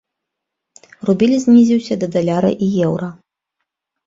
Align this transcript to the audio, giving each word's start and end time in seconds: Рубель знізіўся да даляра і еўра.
Рубель 1.09 1.35
знізіўся 1.43 1.99
да 2.05 2.09
даляра 2.17 2.51
і 2.67 2.71
еўра. 2.89 3.13